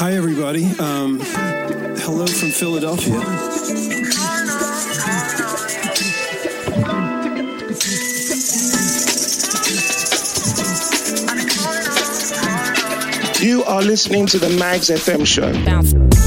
[0.00, 0.64] Hi, everybody.
[0.78, 3.20] Um, hello from Philadelphia.
[13.46, 15.52] You are listening to the Magz FM show.
[15.66, 16.19] Bounce.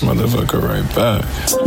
[0.00, 1.59] motherfucker right back.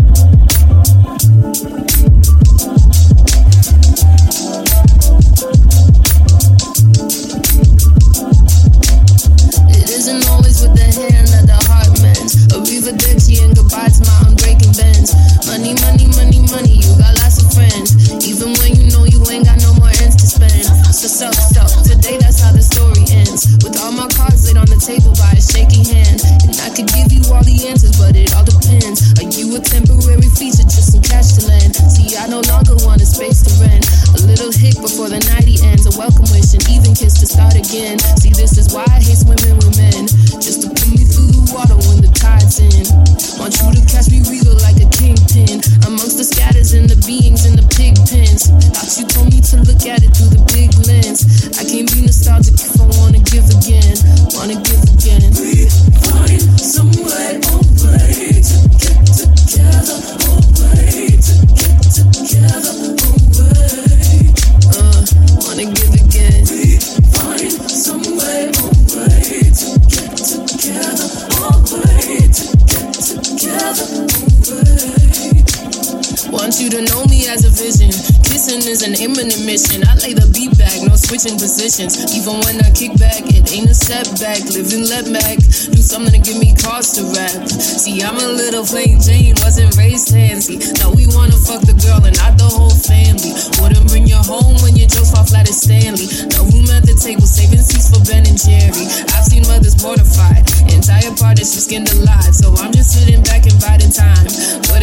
[81.74, 82.16] conditions.
[82.16, 84.46] Even when I kick back, it ain't a setback.
[84.54, 85.38] Living let back.
[85.38, 87.48] Do something to give me cause to rap.
[87.50, 90.58] See, I'm a little flame Jane, wasn't raised fancy.
[90.80, 93.34] Now we wanna fuck the girl and not the whole family.
[93.62, 96.08] Wouldn't bring you home when your jokes fall flat as Stanley.
[96.38, 98.86] No room at the table, saving seats for Ben and Jerry.
[99.14, 102.34] I've seen mothers mortified, entire parties just skinned alive.
[102.36, 104.26] So I'm just sitting back and biding time.
[104.70, 104.83] But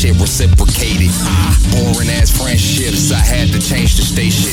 [0.00, 1.12] shit reciprocated.
[1.72, 4.48] Boring ass friendships, I had to change the station.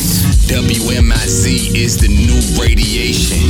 [0.51, 3.46] WMIZ is the new radiation.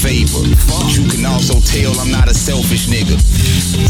[0.00, 0.40] Favor.
[0.64, 3.20] But you can also tell I'm not a selfish nigga.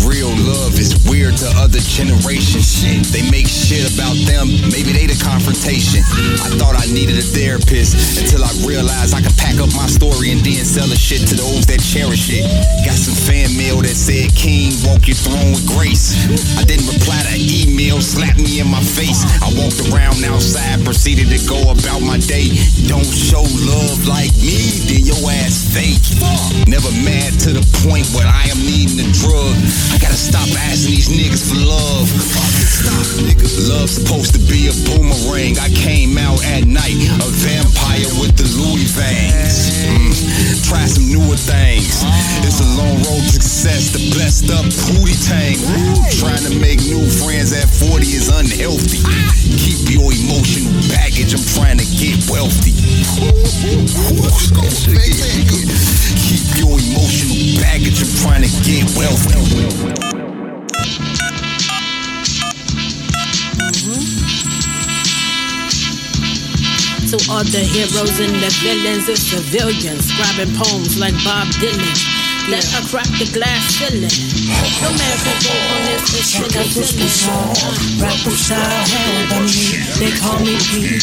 [0.03, 2.83] Real love is weird to other generations.
[3.15, 4.51] They make shit about them.
[4.75, 6.03] Maybe they the confrontation.
[6.43, 10.35] I thought I needed a therapist until I realized I could pack up my story
[10.35, 12.43] and then sell the shit to those that cherish it.
[12.83, 16.19] Got some fan mail that said, King, walk your throne with grace.
[16.59, 19.23] I didn't reply to email, slapped me in my face.
[19.39, 22.51] I walked around outside, proceeded to go about my day.
[22.91, 24.59] Don't show love like me,
[24.91, 26.00] then your ass fake.
[26.67, 29.55] Never mad to the point where I am needing a drug.
[29.95, 32.07] I gotta stop asking these niggas for love.
[33.69, 35.59] Love's supposed to be a boomerang.
[35.59, 39.83] I came out at night, a vampire with the Louis veins.
[39.85, 40.15] Mm,
[40.67, 42.03] try some newer things.
[42.47, 45.59] It's a long road to success, the blessed up pootie tang.
[46.23, 49.03] Trying to make new friends at 40 is unhealthy.
[49.59, 52.73] Keep your emotional baggage, I'm trying to get wealthy.
[56.17, 59.35] Keep your emotional baggage, I'm trying to get wealthy.
[63.59, 64.31] Mm-hmm.
[67.11, 72.20] To all the heroes and the villains and civilians, scribing poems like Bob Dylan.
[72.49, 74.09] Let her crack the glass ceiling.
[74.81, 77.53] No man can go on this mission Check out this bizarre
[78.01, 79.77] rapper style held on me.
[80.01, 80.97] They call me P.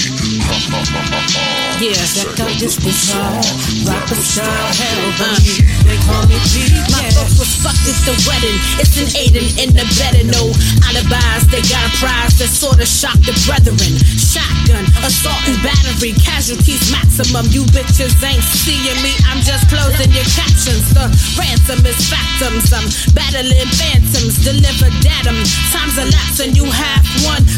[1.77, 3.37] Yeah, Check out this bizarre
[3.85, 5.61] rapper style held on me.
[5.61, 5.85] Uh-huh.
[5.85, 6.73] They call me P.
[6.89, 8.57] My folks was fucked at the wedding.
[8.81, 10.49] It's an Aiden in the bed and no
[10.89, 11.45] alibis.
[11.53, 13.77] They got a prize that sorta shocked the brethren.
[14.17, 17.45] Shotgun, assault and battery, casualties maximum.
[17.53, 19.13] You bitches ain't seeing me.
[19.29, 20.89] I'm just closing your captions.
[20.97, 22.71] The ransom is factums.
[22.71, 24.39] I'm battling phantoms.
[24.43, 25.37] Deliver datum.
[25.73, 26.96] Time's elapsed and you have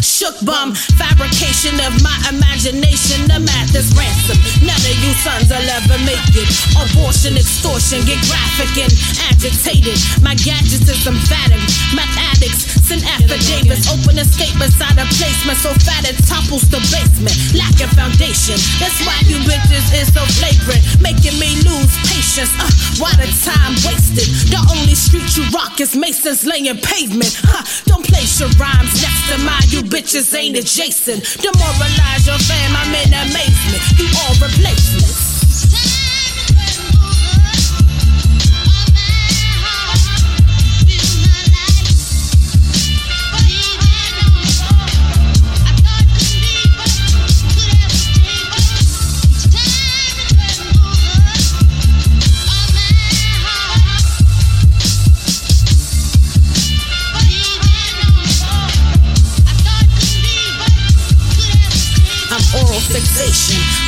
[0.01, 0.75] shook bum.
[0.97, 3.27] Fabrication of my imagination.
[3.27, 4.37] The math is ransom.
[4.65, 6.49] None of you sons will ever make it.
[6.75, 8.93] Abortion, extortion, get graphic and
[9.31, 9.97] agitated.
[10.21, 11.61] My gadgets is emphatic.
[11.95, 13.85] Math addicts send affidavits.
[13.89, 17.37] Open a state beside a placement so fat it topples the basement.
[17.53, 18.57] Lacking foundation.
[18.81, 20.81] That's why you bitches is so flagrant.
[20.97, 22.49] Making me lose patience.
[22.57, 24.27] Uh, why the time wasted?
[24.49, 27.37] The only street you rock is Masons laying pavement.
[27.45, 29.65] Huh, don't place your rhymes next to mine.
[29.69, 31.23] You bitches ain't adjacent.
[31.41, 32.75] Demoralize your fam.
[32.75, 33.99] I'm in amazement.
[33.99, 35.28] You all replacements.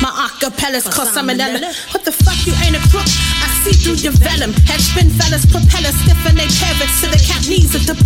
[0.02, 1.38] My acapellas cause I'm an.
[1.92, 3.06] What the fuck, you ain't a crook?
[3.06, 4.52] I see through your venom.
[4.66, 8.02] Head spin fellas, propellers stiffen their cervix to the cap knees of the.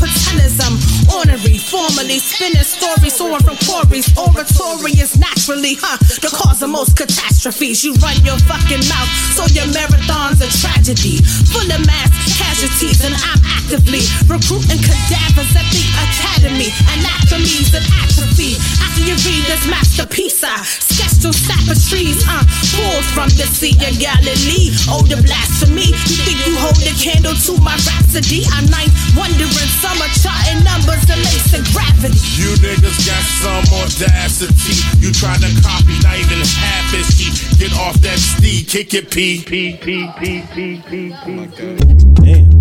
[0.66, 0.74] I'm
[1.14, 4.10] ornery, formally spinning stories, soaring from quarries.
[4.18, 5.94] Oratory is naturally, huh?
[6.18, 7.84] The cause of most catastrophes.
[7.84, 11.22] You run your fucking mouth, so your marathon's a tragedy.
[11.54, 16.74] Full of mass casualties, and I'm actively recruiting cadavers at the academy.
[16.98, 18.58] Anatomies and atrophy.
[18.82, 22.42] After you read this masterpiece, I sketched your tapestries, uh,
[22.74, 24.74] pulled from the Sea of Galilee.
[24.90, 25.86] Oh, the blasphemy.
[25.86, 28.42] You think you hold the candle to my rhapsody?
[28.52, 32.18] I'm ninth wondering, summer charting numbers, the lace of gravity.
[32.34, 34.76] You niggas got some audacity.
[34.98, 37.58] You try to copy, not even half as heat.
[37.58, 39.42] Get off that steed, kick it, P.
[39.44, 41.84] P, P, P, P, P, P, P.
[42.14, 42.55] Damn.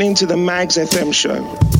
[0.00, 1.79] Listening to the Magz FM show.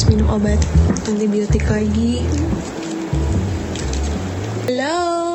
[0.00, 0.56] harus minum obat
[1.12, 2.24] antibiotik lagi.
[4.64, 5.29] Halo.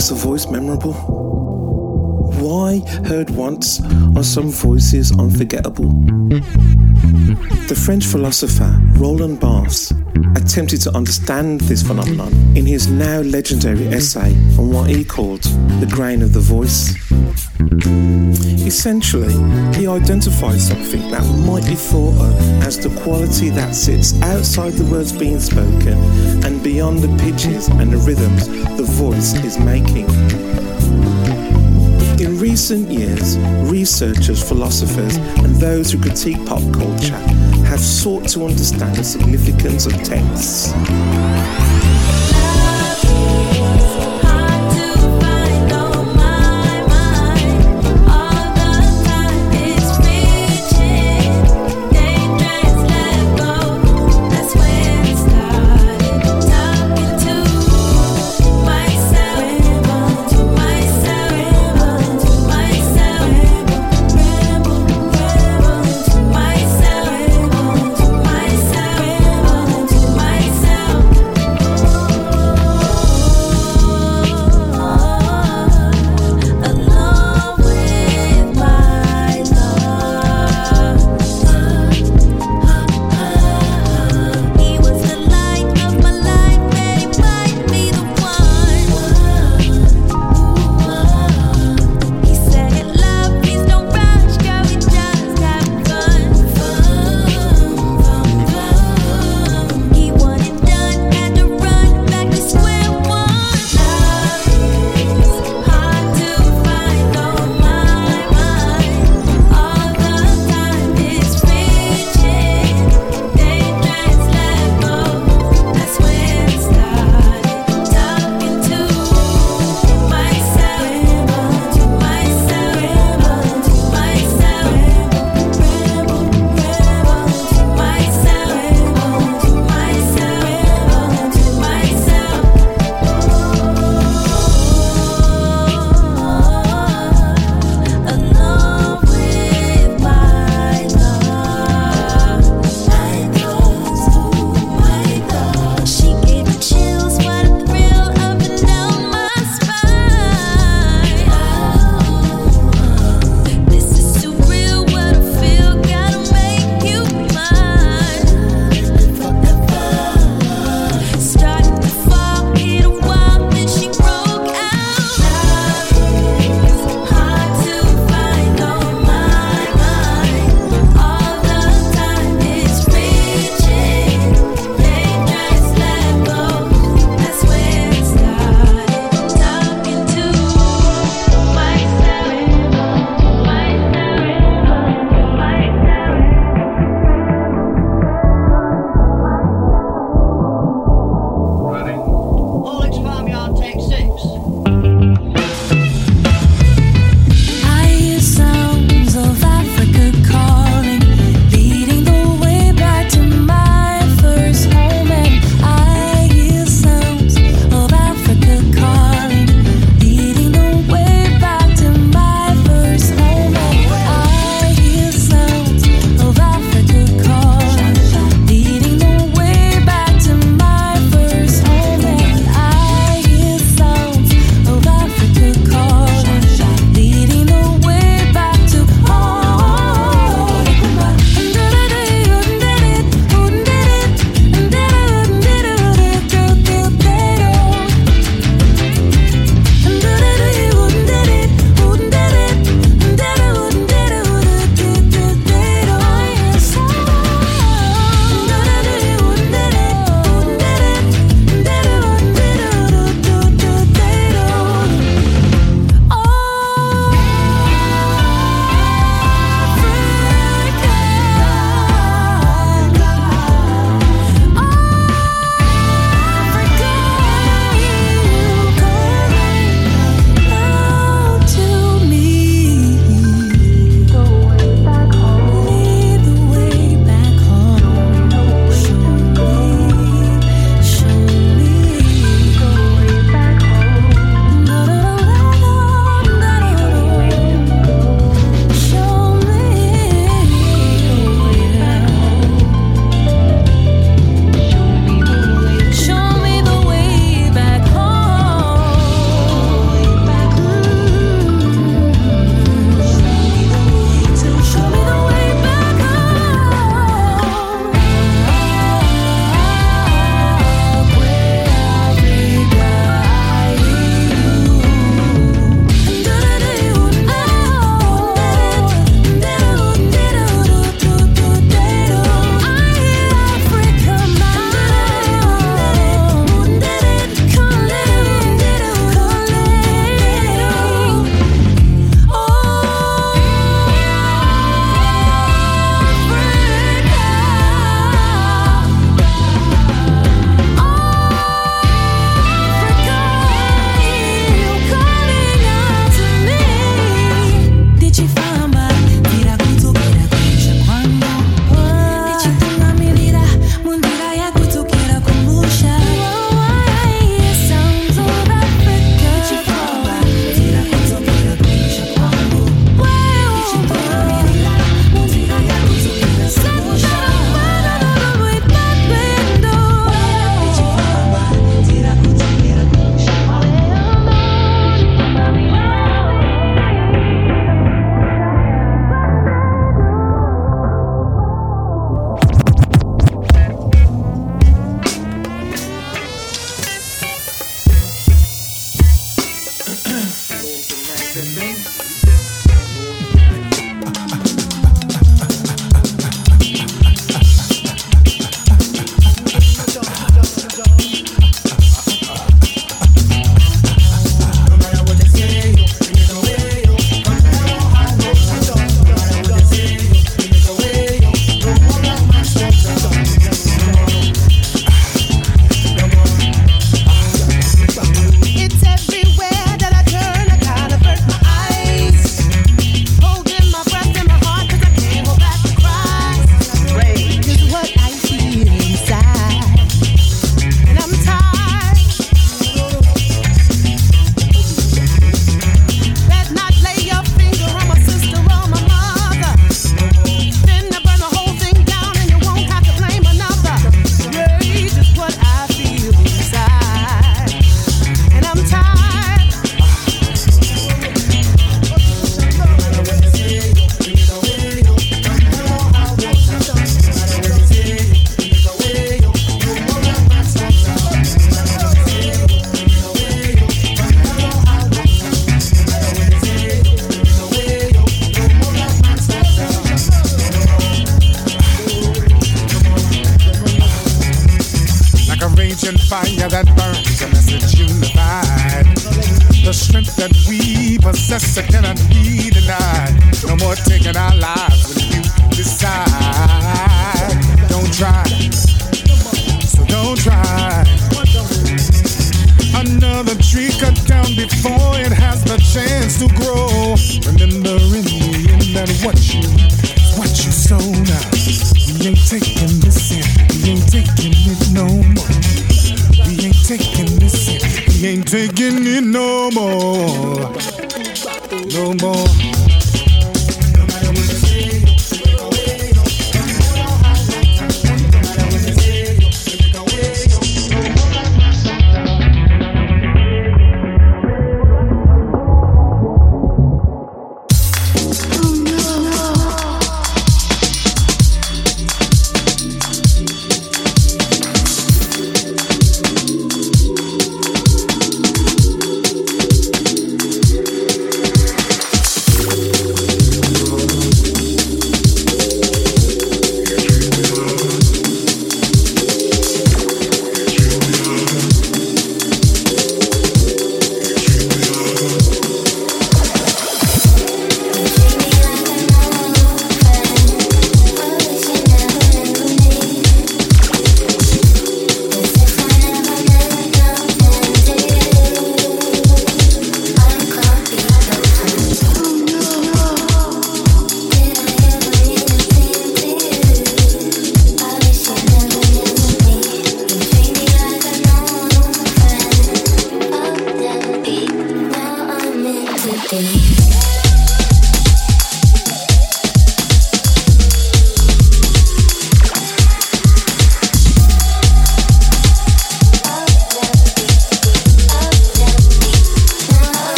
[0.00, 0.94] Makes a voice memorable?
[2.40, 3.82] Why heard once
[4.16, 5.90] are some voices unforgettable?
[7.68, 9.92] The French philosopher Roland Barthes
[10.36, 15.42] attempted to understand this phenomenon in his now legendary essay on what he called
[15.82, 16.96] the grain of the voice.
[18.66, 19.34] Essentially,
[19.74, 24.84] he identified something that might be thought of as the quality that sits outside the
[24.84, 25.98] words being spoken
[26.44, 28.46] and beyond the pitches and the rhythms
[28.76, 30.08] the voice is making.
[32.20, 33.36] In recent years,
[33.70, 37.18] researchers, philosophers, and those who critique pop culture
[37.66, 40.72] have sought to understand the significance of texts.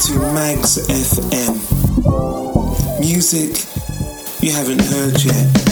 [0.00, 1.54] to Magz FM.
[3.00, 3.64] Music
[4.42, 5.64] you haven't heard yet.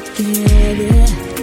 [0.00, 1.33] together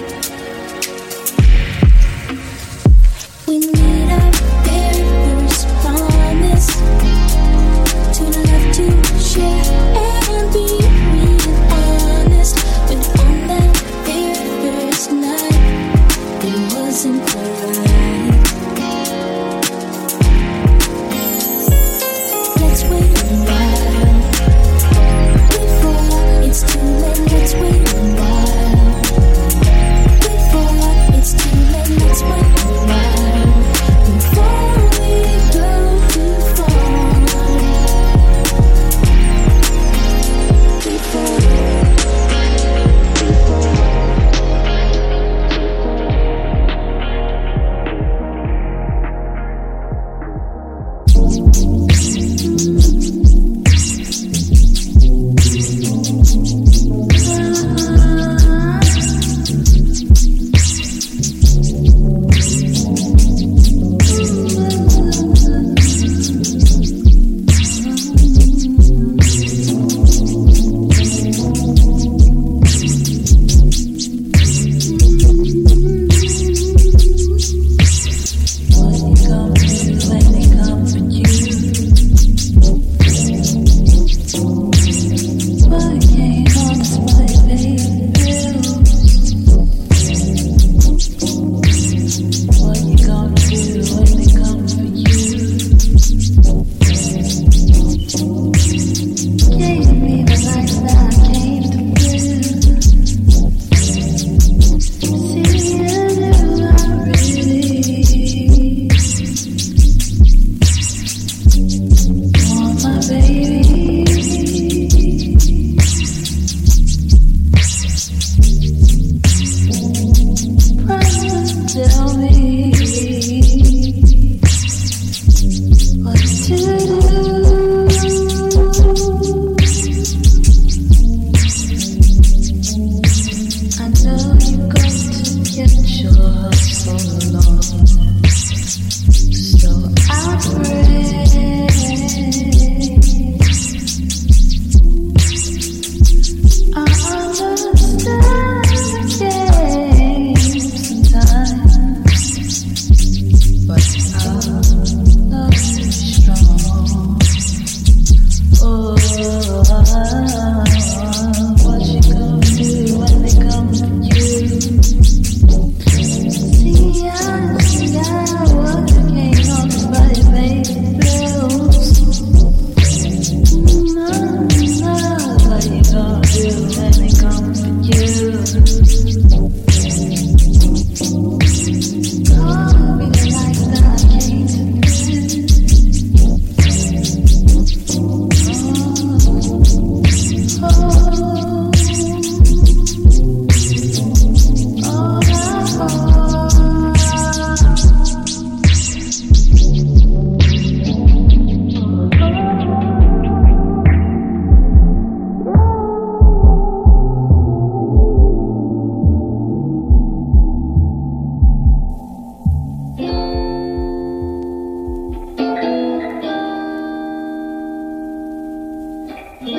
[219.44, 219.50] Well,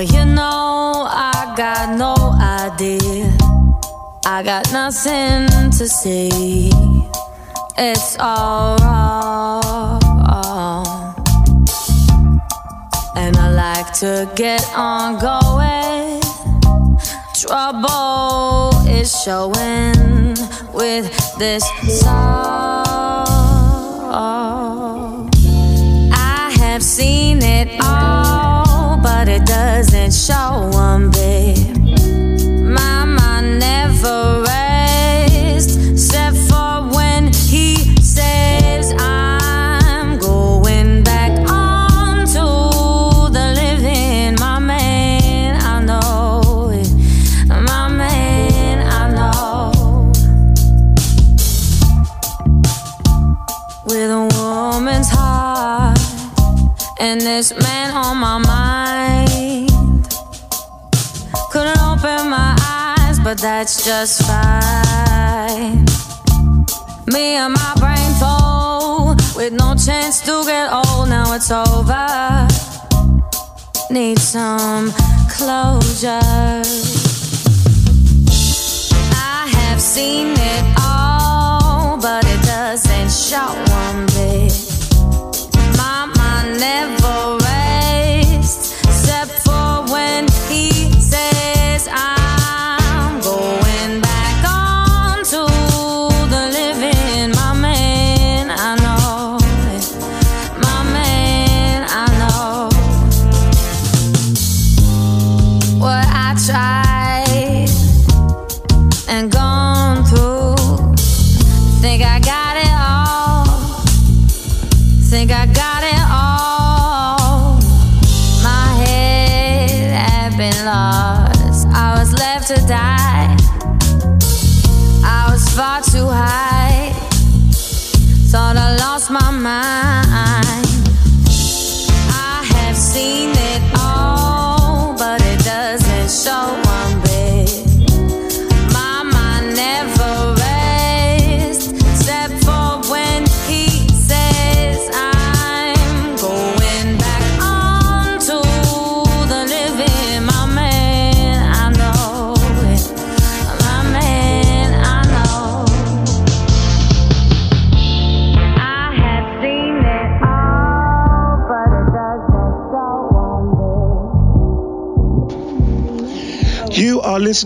[0.00, 3.36] you know, I got no idea.
[4.24, 6.30] I got nothing to say.
[7.76, 10.00] It's all wrong.
[13.16, 16.22] And I like to get on going.
[17.34, 20.34] Trouble is showing
[20.72, 21.62] with this
[22.00, 22.77] song.
[63.68, 65.84] That's just fine.
[67.12, 71.10] Me and my brain full, with no chance to get old.
[71.10, 72.48] Now it's over.
[73.90, 74.90] Need some
[75.28, 76.62] closure.
[79.12, 83.67] I have seen it all, but it doesn't show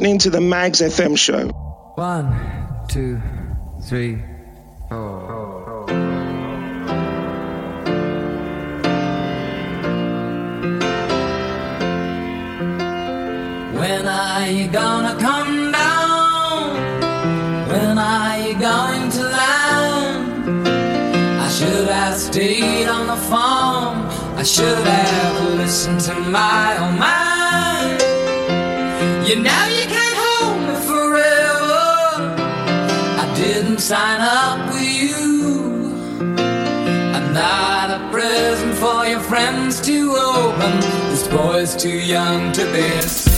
[0.03, 1.47] listening to the Magz FM show.
[1.95, 2.27] One,
[2.89, 3.21] two,
[3.83, 4.19] three,
[4.89, 5.87] four.
[13.79, 16.75] When are you gonna come down?
[17.69, 20.69] When are you going to land?
[21.39, 23.99] I should have stayed on the phone.
[24.37, 27.52] I should have listened to my own mind.
[29.33, 32.37] You now you can't hold me forever.
[33.19, 36.37] I didn't sign up with you.
[37.17, 40.81] I'm not a present for your friends to open.
[41.09, 43.32] This boy's too young to be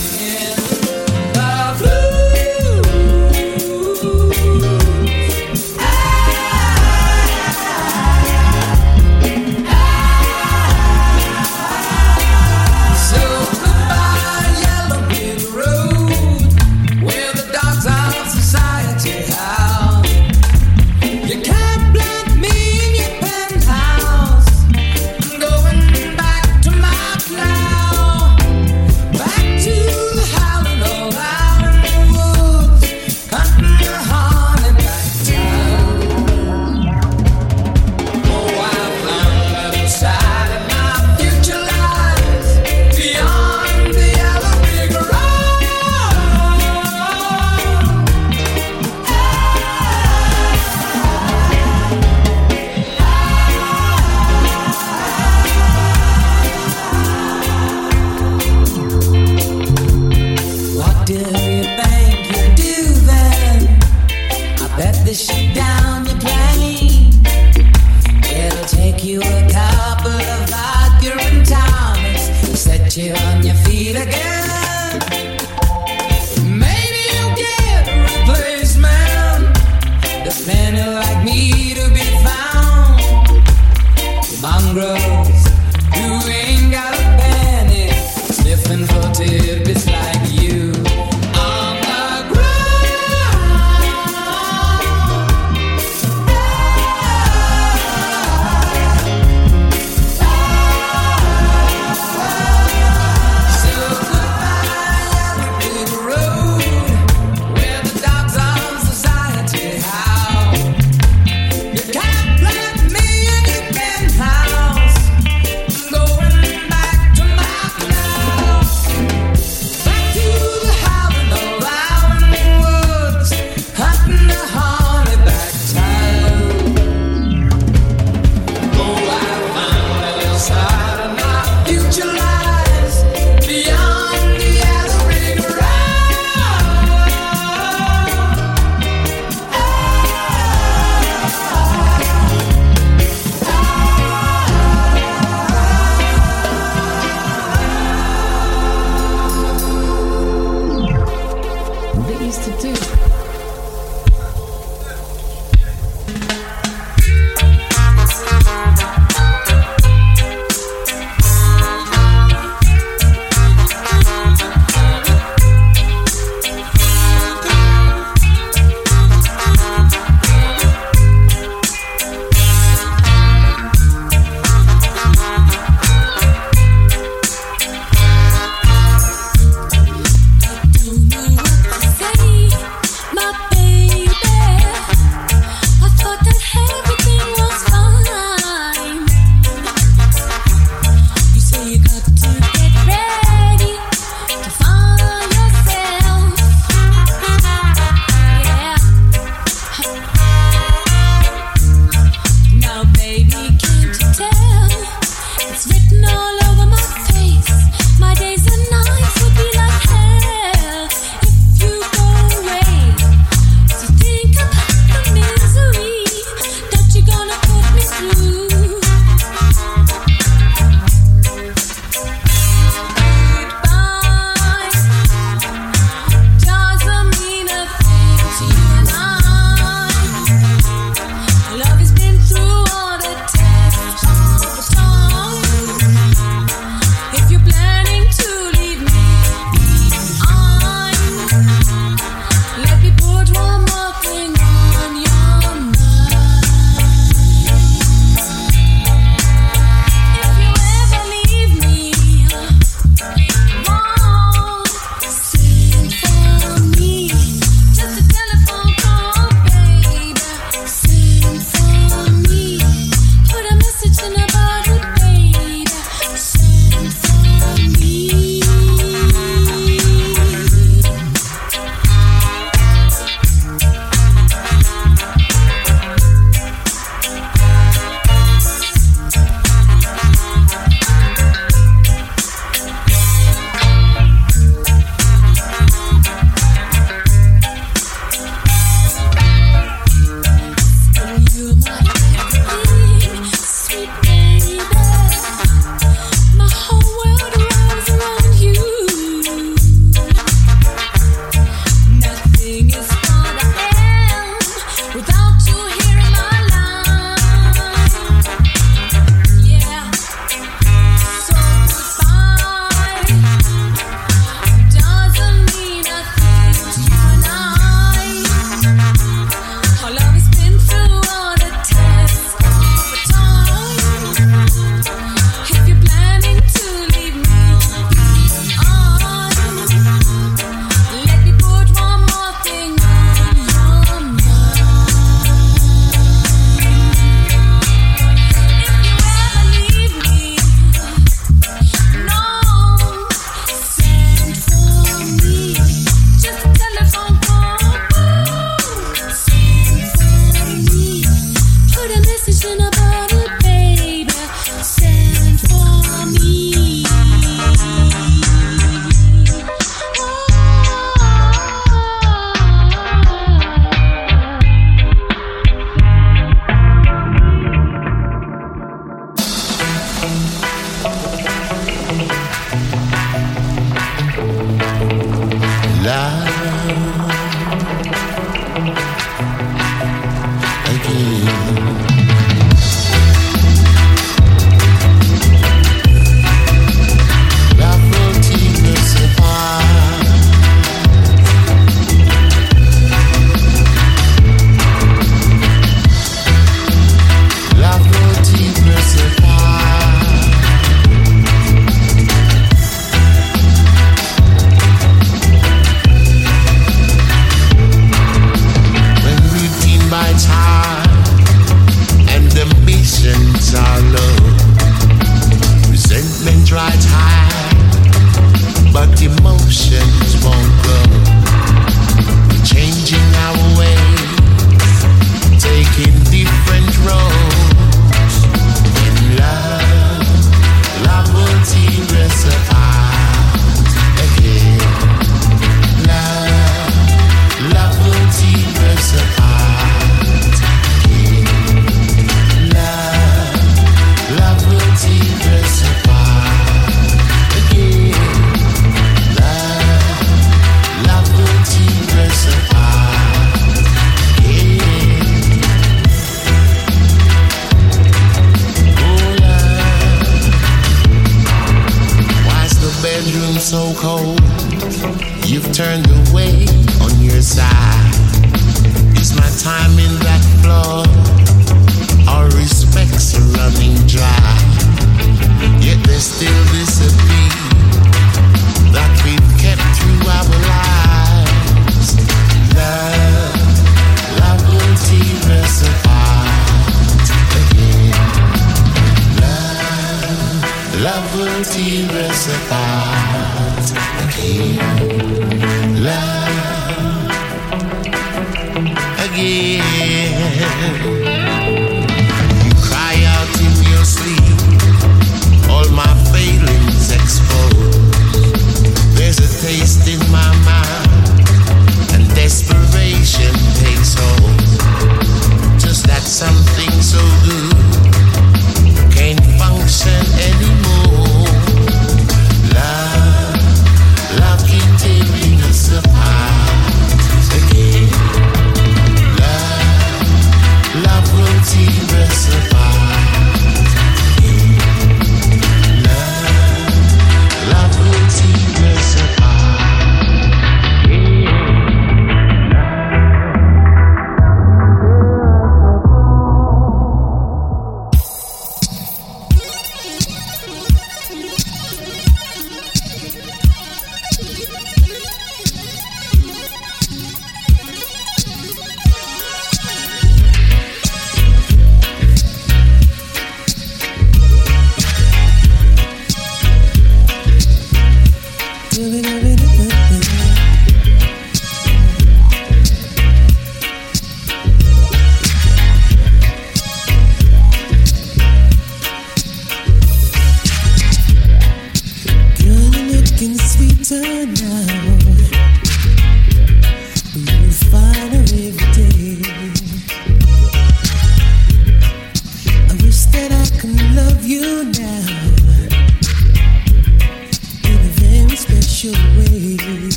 [568.77, 569.44] Girl,